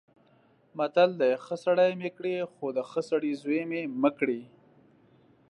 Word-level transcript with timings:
متل 0.77 1.09
دی: 1.19 1.31
ښه 1.43 1.55
سړی 1.65 1.91
مې 1.99 2.09
کړې 2.17 2.35
خو 2.53 2.65
د 2.77 2.79
ښه 2.89 3.01
سړي 3.09 3.31
زوی 3.41 3.61
مې 3.71 3.81
مه 4.01 4.11
کړې. 4.19 4.41